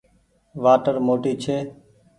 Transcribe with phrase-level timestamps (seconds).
[0.63, 1.57] وآٽر موٽي ڇي۔